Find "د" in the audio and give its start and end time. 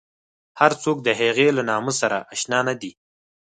1.03-1.07